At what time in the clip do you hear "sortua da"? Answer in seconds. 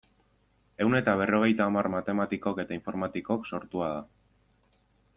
3.55-4.03